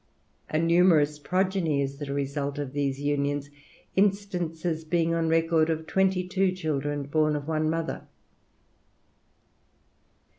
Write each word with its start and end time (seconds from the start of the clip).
A 0.49 0.57
numerous 0.57 1.19
progeny 1.19 1.79
is 1.83 1.99
the 1.99 2.11
result 2.11 2.57
of 2.57 2.73
these 2.73 2.99
unions; 2.99 3.51
instances 3.95 4.83
being 4.83 5.13
on 5.13 5.29
record 5.29 5.69
of 5.69 5.85
twenty 5.85 6.27
two 6.27 6.51
children 6.53 7.03
born 7.03 7.35
of 7.35 7.47
one 7.47 7.69
mother. 7.69 8.07